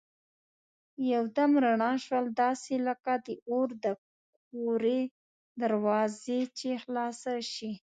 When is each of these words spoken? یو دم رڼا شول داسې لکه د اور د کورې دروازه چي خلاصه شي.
یو 1.13 1.23
دم 1.37 1.51
رڼا 1.65 1.91
شول 2.05 2.25
داسې 2.41 2.73
لکه 2.87 3.11
د 3.25 3.27
اور 3.49 3.69
د 3.83 3.85
کورې 4.49 4.99
دروازه 5.61 6.37
چي 6.57 6.69
خلاصه 6.83 7.33
شي. 7.53 7.71